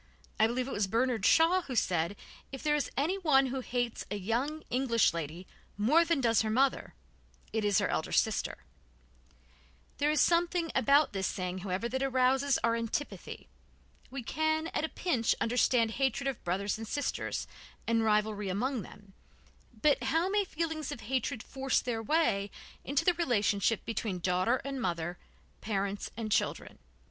[0.39, 2.15] I believe it was Bernard Shaw who said:
[2.51, 5.45] "If there is anyone who hates a young English lady
[5.77, 6.95] more than does her mother,
[7.53, 8.57] it is her elder sister."
[9.99, 13.47] There is something about this saying, however, that arouses our antipathy.
[14.09, 17.45] We can, at a pinch, understand hatred of brothers and sisters,
[17.85, 19.13] and rivalry among them,
[19.83, 22.49] but how may feelings of hatred force their way
[22.83, 25.19] into the relationship between daughter and mother,
[25.61, 26.79] parents and children?